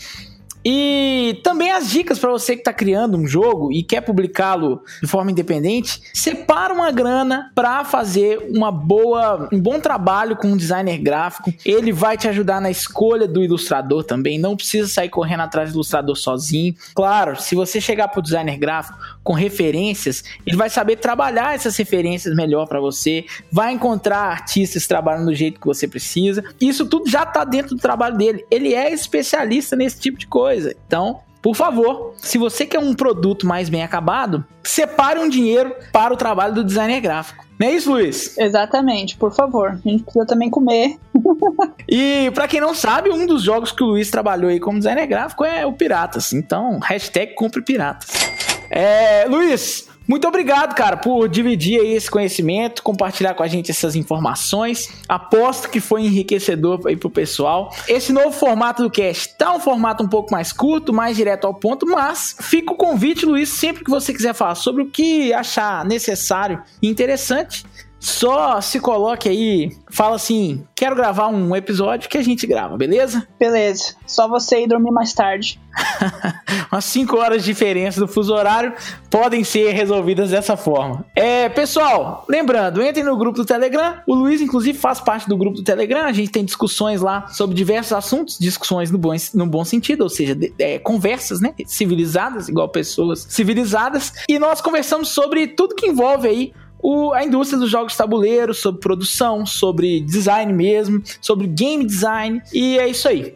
[0.70, 5.08] E também as dicas para você que está criando um jogo e quer publicá-lo de
[5.08, 10.98] forma independente, separa uma grana para fazer uma boa, um bom trabalho com um designer
[10.98, 11.54] gráfico.
[11.64, 14.38] Ele vai te ajudar na escolha do ilustrador também.
[14.38, 16.76] Não precisa sair correndo atrás do ilustrador sozinho.
[16.94, 21.78] Claro, se você chegar para o designer gráfico com referências, ele vai saber trabalhar essas
[21.78, 23.24] referências melhor para você.
[23.50, 26.44] Vai encontrar artistas trabalhando do jeito que você precisa.
[26.60, 28.46] Isso tudo já está dentro do trabalho dele.
[28.52, 30.76] Ele é especialista nesse tipo de coisa coisa.
[30.88, 36.14] Então, por favor, se você quer um produto mais bem acabado, separe um dinheiro para
[36.14, 37.46] o trabalho do designer gráfico.
[37.60, 38.38] Não é isso, Luiz?
[38.38, 39.70] Exatamente, por favor.
[39.70, 40.98] A gente precisa também comer.
[41.88, 45.08] e para quem não sabe, um dos jogos que o Luiz trabalhou aí como designer
[45.08, 46.34] gráfico é o Piratas.
[46.34, 48.10] Então, hashtag compre piratas.
[48.70, 53.94] É, Luiz, Muito obrigado, cara, por dividir aí esse conhecimento, compartilhar com a gente essas
[53.94, 54.90] informações.
[55.08, 57.76] Aposto que foi enriquecedor aí pro pessoal.
[57.90, 61.54] Esse novo formato do cast tá um formato um pouco mais curto, mais direto ao
[61.54, 65.84] ponto, mas fica o convite, Luiz, sempre que você quiser falar sobre o que achar
[65.84, 67.66] necessário e interessante,
[68.08, 73.28] só se coloque aí, fala assim: quero gravar um episódio que a gente grava, beleza?
[73.38, 73.96] Beleza.
[74.06, 75.60] Só você ir dormir mais tarde.
[76.72, 78.74] Umas 5 horas de diferença do fuso horário
[79.10, 81.06] podem ser resolvidas dessa forma.
[81.16, 83.96] É, pessoal, lembrando, entrem no grupo do Telegram.
[84.08, 86.06] O Luiz, inclusive, faz parte do grupo do Telegram.
[86.06, 90.10] A gente tem discussões lá sobre diversos assuntos, discussões no bom, no bom sentido, ou
[90.10, 91.54] seja, de, é, conversas, né?
[91.66, 94.14] Civilizadas, igual pessoas civilizadas.
[94.30, 96.54] E nós conversamos sobre tudo que envolve aí
[96.90, 102.80] o, a indústria dos jogos tabuleiro, sobre produção, sobre design mesmo, sobre game design, e
[102.80, 103.36] é isso aí.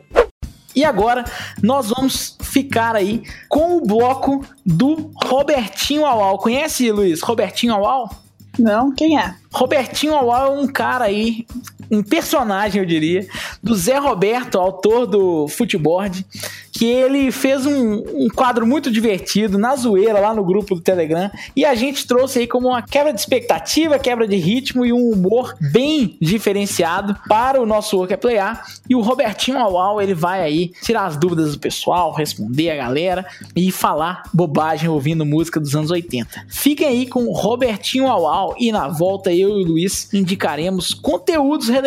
[0.73, 1.25] E agora
[1.61, 6.37] nós vamos ficar aí com o bloco do Robertinho Aual.
[6.37, 7.21] Conhece, Luiz?
[7.21, 8.09] Robertinho Aual?
[8.57, 9.35] Não, quem é?
[9.51, 11.45] Robertinho Aual é um cara aí,
[11.91, 13.27] um personagem, eu diria,
[13.61, 16.25] do Zé Roberto, autor do Footboard,
[16.71, 21.29] que ele fez um, um, quadro muito divertido na zoeira lá no grupo do Telegram
[21.53, 25.11] e a gente trouxe aí como uma quebra de expectativa, quebra de ritmo e um
[25.11, 28.63] humor bem diferenciado para o nosso Work é Playar.
[28.89, 33.25] E o Robertinho Aual, ele vai aí tirar as dúvidas do pessoal, responder a galera
[33.53, 36.45] e falar bobagem ouvindo música dos anos 80.
[36.47, 41.67] Fiquem aí com o Robertinho Aual e na volta eu e o Luiz indicaremos conteúdos
[41.67, 41.80] relevantes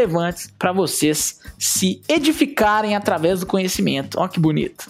[0.59, 4.19] para vocês se edificarem através do conhecimento.
[4.19, 4.89] Olha que bonito.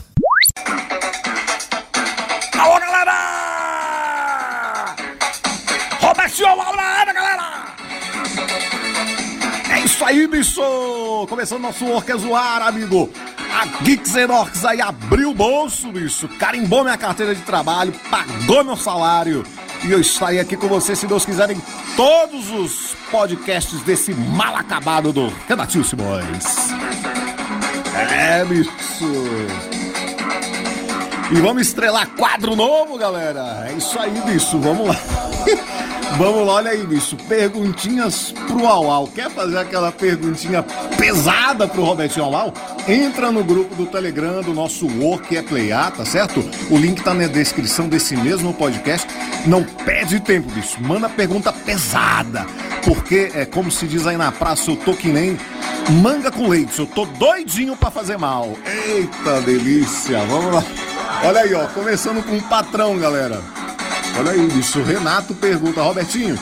[2.58, 3.12] Alô, galera!
[6.76, 7.64] Na área, galera!
[9.70, 10.60] É isso aí, bicho!
[11.28, 13.10] Começando nosso Work é Zoar, amigo!
[13.52, 14.16] A Geeks
[14.64, 16.28] aí abriu o bolso, bicho!
[16.38, 19.44] Carimbou minha carteira de trabalho, pagou meu salário!
[19.86, 21.60] E eu estarei aqui com você, se Deus quiser, em
[21.94, 26.44] todos os podcasts desse mal acabado do Renatinho Simões.
[28.10, 29.73] É, bicho!
[31.30, 33.66] E vamos estrelar quadro novo, galera.
[33.68, 34.58] É isso aí, bicho.
[34.58, 34.96] Vamos lá.
[36.16, 37.16] Vamos lá, olha aí, bicho.
[37.28, 39.08] Perguntinhas pro Auau.
[39.08, 40.62] Quer fazer aquela perguntinha
[40.96, 42.54] pesada pro Robertinho Auau?
[42.87, 46.48] Entra no grupo do Telegram do nosso Work é Playar, tá certo?
[46.70, 49.08] O link tá na descrição desse mesmo podcast.
[49.44, 50.80] Não perde tempo, bicho.
[50.80, 52.46] Manda pergunta pesada.
[52.84, 55.37] Porque, é como se diz aí na praça, eu tô que nem
[56.00, 56.78] manga com leite.
[56.78, 58.56] Eu tô doidinho para fazer mal.
[58.87, 60.24] Eita delícia.
[60.26, 60.64] Vamos lá.
[61.26, 63.40] Olha aí, ó, começando com o patrão, galera.
[64.18, 64.82] Olha aí, bicho.
[64.82, 66.38] Renato pergunta, Robertinho,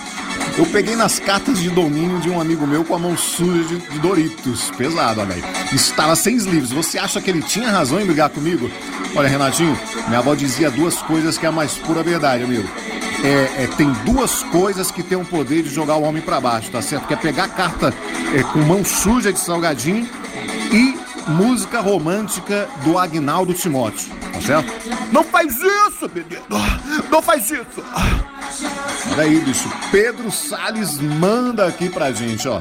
[0.59, 3.79] eu peguei nas cartas de domínio de um amigo meu com a mão suja de,
[3.79, 4.73] de Doritos.
[4.73, 5.45] Pesado, velho.
[5.73, 6.73] Estava sem livros.
[6.73, 8.69] Você acha que ele tinha razão em brigar comigo?
[9.15, 12.69] Olha, Renatinho, minha avó dizia duas coisas que é a mais pura verdade, amigo.
[13.23, 16.73] É, é, tem duas coisas que tem o poder de jogar o homem para baixo,
[16.73, 17.07] tá certo?
[17.07, 17.95] Que é pegar carta
[18.35, 20.09] é, com mão suja de salgadinho
[20.73, 20.99] e
[21.31, 24.73] música romântica do Agnaldo Timóteo, tá certo?
[25.13, 26.43] Não faz isso, menino!
[27.11, 27.85] Não faz isso!
[29.13, 29.71] Olha aí, bicho.
[29.91, 32.61] Pedro Salles manda aqui pra gente, ó.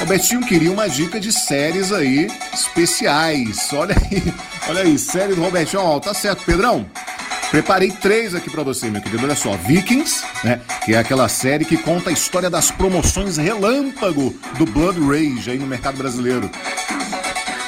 [0.00, 3.68] O Betinho queria uma dica de séries aí especiais.
[3.72, 4.34] Olha aí,
[4.68, 5.82] olha aí, série do Robertinho.
[5.82, 6.88] Ó, tá certo, Pedrão.
[7.50, 9.24] Preparei três aqui para você, meu querido.
[9.24, 10.60] Olha só, Vikings, né?
[10.84, 15.58] Que é aquela série que conta a história das promoções relâmpago do Blood Rage aí
[15.58, 16.50] no mercado brasileiro.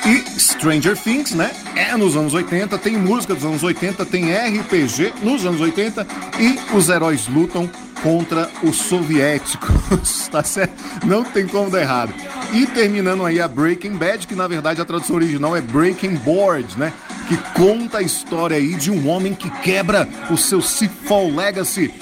[0.07, 1.51] E Stranger Things, né?
[1.77, 6.07] É nos anos 80, tem música dos anos 80, tem RPG nos anos 80
[6.39, 7.71] e os heróis lutam
[8.03, 10.73] contra os soviéticos, tá certo?
[11.05, 12.15] Não tem como dar errado.
[12.53, 16.79] E terminando aí a Breaking Bad, que na verdade a tradução original é Breaking Board,
[16.79, 16.93] né?
[17.29, 21.93] Que conta a história aí de um homem que quebra o seu Seafall Legacy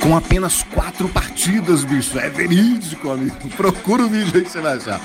[0.00, 2.18] com apenas quatro partidas, bicho.
[2.18, 3.36] É verídico, amigo.
[3.56, 5.00] Procura o vídeo aí que você vai achar.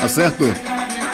[0.00, 0.44] Tá certo?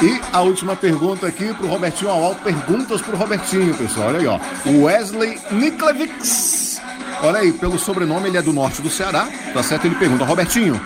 [0.03, 2.35] E a última pergunta aqui pro Robertinho Awal.
[2.37, 4.09] Perguntas pro Robertinho, pessoal.
[4.09, 4.39] Olha aí, ó.
[4.85, 6.81] Wesley Niklevix.
[7.23, 9.87] Olha aí, pelo sobrenome ele é do norte do Ceará, tá certo?
[9.87, 10.79] Ele pergunta, Robertinho,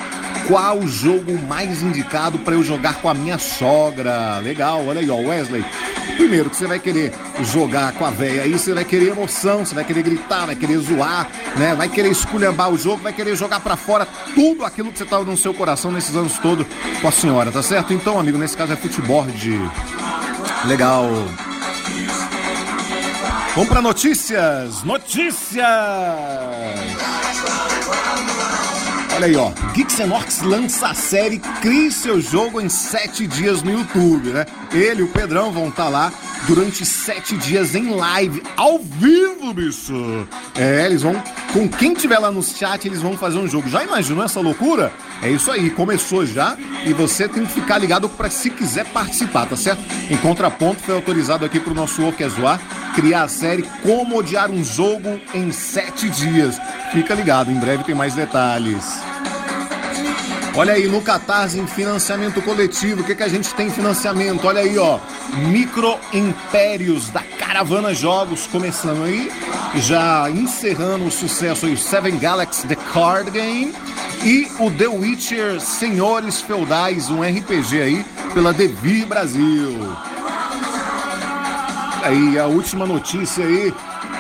[0.47, 4.39] qual o jogo mais indicado para eu jogar com a minha sogra?
[4.39, 5.65] Legal, olha aí, ó, Wesley.
[6.17, 9.75] Primeiro que você vai querer jogar com a véia aí, você vai querer emoção, você
[9.75, 11.75] vai querer gritar, vai querer zoar, né?
[11.75, 15.25] Vai querer esculhambar o jogo, vai querer jogar para fora tudo aquilo que você tava
[15.25, 16.67] no seu coração nesses anos todos
[17.01, 17.93] com a senhora, tá certo?
[17.93, 19.59] Então, amigo, nesse caso é futebol de
[20.67, 21.09] legal.
[23.55, 24.85] Vamos para notícias!
[24.85, 25.67] Notícias!
[29.19, 29.51] Olha aí, ó.
[29.75, 29.99] Geeks
[30.43, 34.47] lança a série Crie Seu Jogo em sete dias no YouTube, né?
[34.73, 36.13] Ele e o Pedrão vão estar tá lá
[36.47, 40.25] durante sete dias em live, ao vivo, bicho.
[40.55, 41.21] É, eles vão
[41.53, 43.69] com quem tiver lá no chat, eles vão fazer um jogo.
[43.69, 44.93] Já imaginou essa loucura?
[45.21, 49.47] É isso aí, começou já e você tem que ficar ligado para se quiser participar,
[49.47, 49.83] tá certo?
[50.09, 52.61] Em contraponto, foi autorizado aqui pro nosso Work é Zoar
[52.95, 56.61] criar a série Como Odiar um Jogo em Sete Dias.
[56.93, 59.08] Fica ligado, em breve tem mais detalhes.
[60.59, 64.45] Olha aí, no Catarse, em financiamento coletivo, o que, que a gente tem em financiamento?
[64.45, 64.99] Olha aí, ó,
[65.53, 69.31] Micro Impérios da Caravana Jogos, começando aí,
[69.77, 73.73] já encerrando o sucesso aí, Seven Galaxy The Card Game
[74.25, 79.79] e o The Witcher Senhores Feudais, um RPG aí, pela Devir Brasil.
[82.03, 83.73] Aí, a última notícia aí,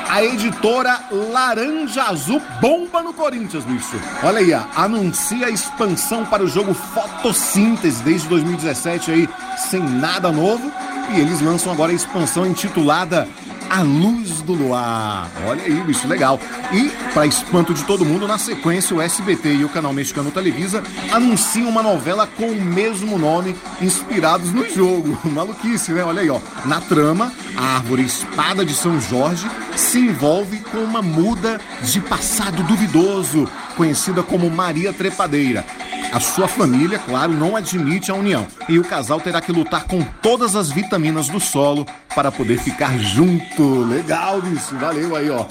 [0.09, 4.01] a editora Laranja Azul bomba no Corinthians, bicho.
[4.23, 9.29] Olha aí, anuncia a expansão para o jogo Fotossíntese desde 2017 aí,
[9.71, 10.73] sem nada novo.
[11.15, 13.29] E eles lançam agora a expansão intitulada
[13.71, 15.31] a Luz do Luar.
[15.47, 16.41] Olha aí, bicho, legal.
[16.73, 20.83] E, para espanto de todo mundo, na sequência, o SBT e o canal mexicano Televisa
[21.12, 25.19] anunciam uma novela com o mesmo nome, inspirados no jogo.
[25.29, 26.05] Maluquice, né?
[26.05, 26.41] Olha aí, ó.
[26.64, 32.62] Na trama, a árvore Espada de São Jorge se envolve com uma muda de passado
[32.62, 33.49] duvidoso,
[33.79, 35.64] conhecida como Maria Trepadeira.
[36.12, 40.03] A sua família, claro, não admite a união e o casal terá que lutar com
[40.20, 43.85] todas as vitaminas do solo para poder ficar junto.
[43.85, 45.45] Legal isso, valeu aí, ó.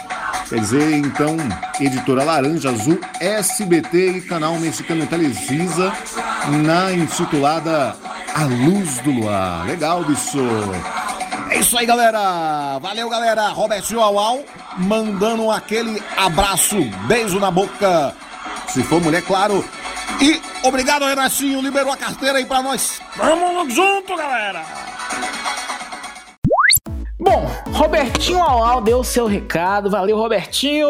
[0.49, 1.37] Quer dizer, então,
[1.79, 5.93] editora Laranja Azul, SBT e canal mexicano Televisa,
[6.65, 7.95] na intitulada
[8.33, 9.65] A Luz do Luar.
[9.65, 10.39] Legal, bicho.
[11.49, 12.77] É isso aí, galera.
[12.79, 13.49] Valeu, galera.
[13.49, 14.43] Robertinho Aual
[14.77, 16.75] mandando aquele abraço,
[17.07, 18.15] beijo na boca.
[18.69, 19.63] Se for mulher, claro.
[20.21, 21.61] E obrigado, Renatinho.
[21.61, 22.99] Liberou a carteira aí pra nós.
[23.15, 24.63] Vamos junto, galera.
[27.19, 29.89] Bom, Robertinho Aual deu o seu recado.
[29.89, 30.87] Valeu, Robertinho.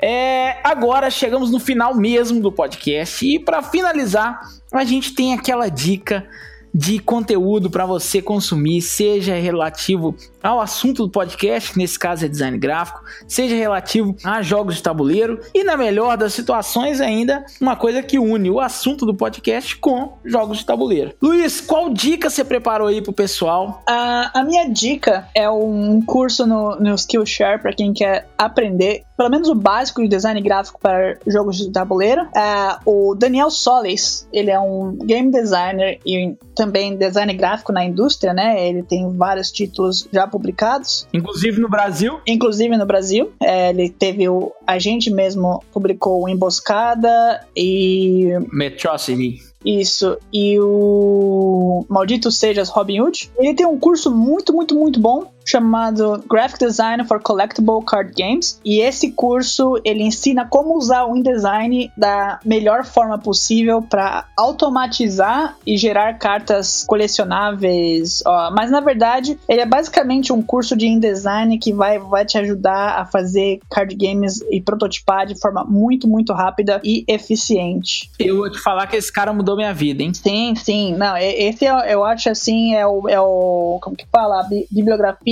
[0.00, 3.24] É, agora chegamos no final mesmo do podcast.
[3.24, 4.40] E para finalizar,
[4.72, 6.26] a gente tem aquela dica
[6.74, 12.28] de conteúdo para você consumir, seja relativo ao assunto do podcast, que nesse caso é
[12.28, 17.76] design gráfico, seja relativo a jogos de tabuleiro e, na melhor das situações, ainda uma
[17.76, 21.14] coisa que une o assunto do podcast com jogos de tabuleiro.
[21.20, 23.82] Luiz, qual dica você preparou aí pro pessoal?
[23.88, 29.30] A, a minha dica é um curso no, no Skillshare para quem quer aprender pelo
[29.30, 32.22] menos o básico de design gráfico para jogos de tabuleiro.
[32.34, 38.32] É, o Daniel Solis, ele é um game designer e também design gráfico na indústria,
[38.32, 38.66] né?
[38.66, 41.06] Ele tem vários títulos já publicados.
[41.12, 42.18] Inclusive no Brasil?
[42.26, 43.30] Inclusive no Brasil.
[43.40, 44.50] É, ele teve o.
[44.66, 48.30] A gente mesmo publicou o Emboscada e.
[48.50, 49.52] Metrocity.
[49.64, 50.18] Isso.
[50.32, 53.30] E o Maldito Sejas Robin Hood.
[53.38, 58.60] Ele tem um curso muito, muito, muito bom chamado Graphic Design for Collectible Card Games.
[58.64, 65.56] E esse curso ele ensina como usar o InDesign da melhor forma possível para automatizar
[65.66, 68.22] e gerar cartas colecionáveis.
[68.26, 72.38] Ó, mas na verdade, ele é basicamente um curso de InDesign que vai, vai te
[72.38, 78.10] ajudar a fazer card games e prototipar de forma muito, muito rápida e eficiente.
[78.18, 80.14] Eu vou te falar que esse cara mudou minha vida, hein?
[80.14, 80.94] Sim, sim.
[80.94, 83.78] Não, esse eu, eu acho assim, é o, é o.
[83.82, 84.46] Como que fala?
[84.70, 85.31] Bibliografia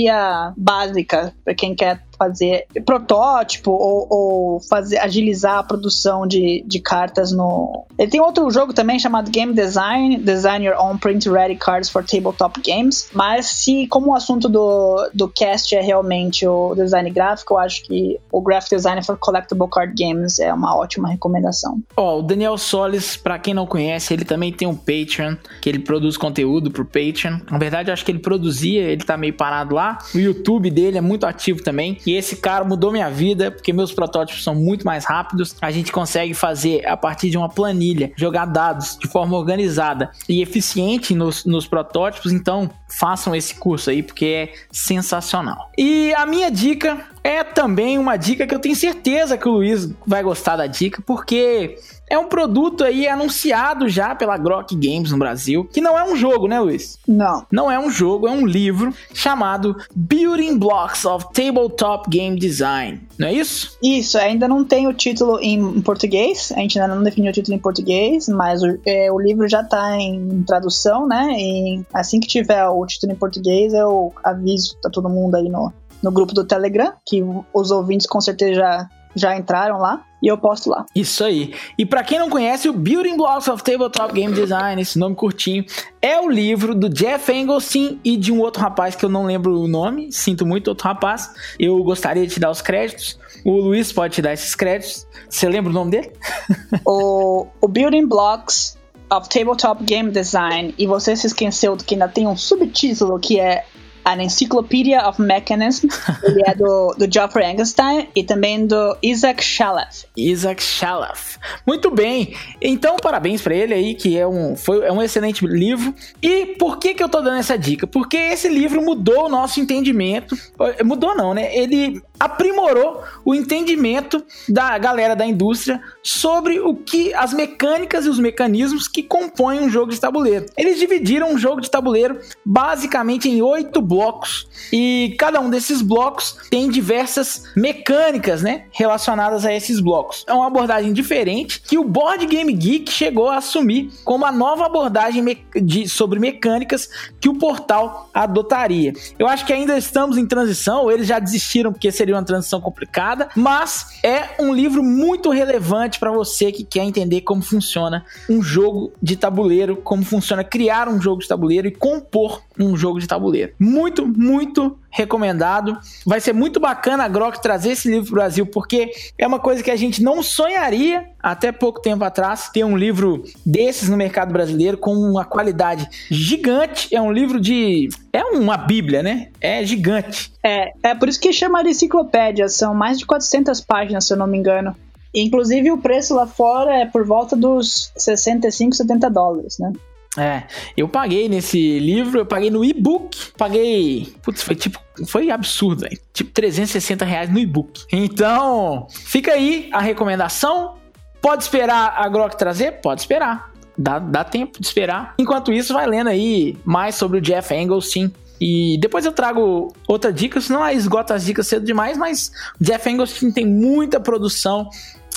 [0.57, 7.31] básica para quem quer fazer protótipo ou, ou, fazer agilizar a produção de, de cartas
[7.31, 7.85] no.
[7.97, 12.03] Ele tem outro jogo também chamado Game Design, Design Your Own Print Ready Cards for
[12.03, 13.09] Tabletop Games.
[13.11, 17.83] Mas se como o assunto do, do cast é realmente o design gráfico, eu acho
[17.83, 21.81] que o Graphic Design for Collectible Card Games é uma ótima recomendação.
[21.97, 25.69] Ó, oh, o Daniel Solis, para quem não conhece, ele também tem um Patreon, que
[25.69, 27.39] ele produz conteúdo pro Patreon.
[27.49, 29.97] Na verdade, acho que ele produzia, ele tá meio parado lá.
[30.13, 31.97] O YouTube dele é muito ativo também.
[32.05, 35.55] E esse cara mudou minha vida, porque meus protótipos são muito mais rápidos.
[35.61, 40.41] A gente consegue fazer a partir de uma planilha, jogar dados de forma organizada e
[40.41, 42.31] eficiente nos, nos protótipos.
[42.31, 45.69] Então, façam esse curso aí, porque é sensacional.
[45.77, 49.89] E a minha dica é também uma dica que eu tenho certeza que o Luiz
[50.05, 51.77] vai gostar da dica, porque
[52.11, 56.13] é um produto aí anunciado já pela Grok Games no Brasil, que não é um
[56.13, 56.99] jogo, né, Luiz?
[57.07, 57.45] Não.
[57.49, 63.01] Não é um jogo, é um livro chamado Building Blocks of Tabletop Game Design.
[63.17, 63.77] Não é isso?
[63.81, 67.55] Isso, ainda não tem o título em português, a gente ainda não definiu o título
[67.55, 71.33] em português, mas o, é, o livro já está em tradução, né?
[71.37, 75.71] E assim que tiver o título em português, eu aviso a todo mundo aí no,
[76.03, 80.37] no grupo do Telegram, que os ouvintes com certeza já já entraram lá e eu
[80.37, 80.85] posto lá.
[80.95, 81.53] Isso aí.
[81.77, 85.65] E para quem não conhece, o Building Blocks of Tabletop Game Design, esse nome curtinho,
[86.01, 89.59] é o livro do Jeff Engelstein e de um outro rapaz que eu não lembro
[89.59, 91.33] o nome, sinto muito, outro rapaz.
[91.59, 93.19] Eu gostaria de te dar os créditos.
[93.43, 95.07] O Luiz pode te dar esses créditos.
[95.27, 96.11] Você lembra o nome dele?
[96.85, 98.77] o, o Building Blocks
[99.11, 103.65] of Tabletop Game Design, e você se esqueceu que ainda tem um subtítulo que é
[104.05, 105.87] An Encyclopedia of Mechanism.
[106.23, 109.89] Ele é do, do Geoffrey Engelstein e também do Isaac Shalev.
[110.15, 111.19] Isaac Shalev.
[111.65, 112.35] Muito bem.
[112.61, 115.93] Então, parabéns para ele aí, que é um, foi, é um excelente livro.
[116.21, 117.87] E por que, que eu tô dando essa dica?
[117.87, 120.35] Porque esse livro mudou o nosso entendimento.
[120.83, 121.55] Mudou não, né?
[121.55, 128.19] Ele aprimorou o entendimento da galera da indústria sobre o que as mecânicas e os
[128.19, 130.45] mecanismos que compõem um jogo de tabuleiro.
[130.55, 136.37] Eles dividiram um jogo de tabuleiro basicamente em oito blocos e cada um desses blocos
[136.49, 140.23] tem diversas mecânicas, né, relacionadas a esses blocos.
[140.25, 144.65] É uma abordagem diferente que o Board Game Geek chegou a assumir como a nova
[144.65, 146.89] abordagem de, sobre mecânicas
[147.19, 148.93] que o portal adotaria.
[149.19, 152.61] Eu acho que ainda estamos em transição, ou eles já desistiram porque seria uma transição
[152.61, 158.41] complicada, mas é um livro muito relevante para você que quer entender como funciona um
[158.41, 163.07] jogo de tabuleiro, como funciona criar um jogo de tabuleiro e compor um jogo de
[163.07, 163.51] tabuleiro.
[163.81, 165.75] Muito, muito recomendado.
[166.05, 169.39] Vai ser muito bacana a Grok trazer esse livro para o Brasil, porque é uma
[169.39, 173.97] coisa que a gente não sonharia até pouco tempo atrás ter um livro desses no
[173.97, 176.93] mercado brasileiro com uma qualidade gigante.
[176.93, 177.89] É um livro de.
[178.13, 179.29] É uma bíblia, né?
[179.41, 180.31] É gigante.
[180.43, 182.47] É, é por isso que chama de enciclopédia.
[182.47, 184.75] São mais de 400 páginas, se eu não me engano.
[185.11, 189.73] Inclusive, o preço lá fora é por volta dos 65, 70 dólares, né?
[190.17, 190.43] É,
[190.75, 194.13] eu paguei nesse livro, eu paguei no e-book, paguei.
[194.21, 194.79] Putz, foi tipo.
[195.07, 195.97] Foi absurdo, velho.
[196.13, 197.85] Tipo 360 reais no e-book.
[197.91, 200.75] Então, fica aí a recomendação.
[201.21, 202.81] Pode esperar a Grok trazer?
[202.81, 203.51] Pode esperar.
[203.77, 205.15] Dá, dá tempo de esperar.
[205.17, 208.11] Enquanto isso, vai lendo aí mais sobre o Jeff Engelstein.
[208.39, 212.89] E depois eu trago outra dica, senão esgota as dicas cedo demais, mas o Jeff
[212.89, 214.67] Engelstein tem muita produção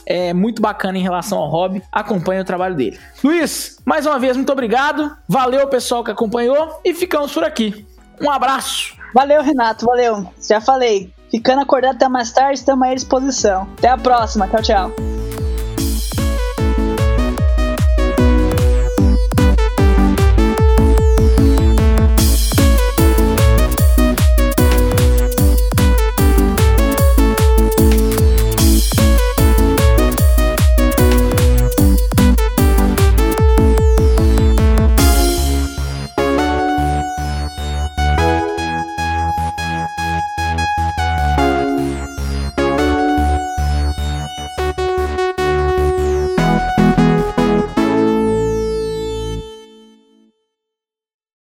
[0.06, 1.82] é muito bacana em relação ao hobby.
[1.90, 2.98] Acompanhe o trabalho dele.
[3.22, 5.16] Luiz, mais uma vez, muito obrigado.
[5.28, 7.86] Valeu, pessoal que acompanhou e ficamos por aqui.
[8.20, 8.96] Um abraço.
[9.14, 9.86] Valeu, Renato.
[9.86, 10.28] Valeu.
[10.46, 11.12] Já falei.
[11.30, 13.68] Ficando acordado até mais tarde, estamos à disposição.
[13.78, 14.46] Até a próxima.
[14.48, 15.13] Tchau, tchau.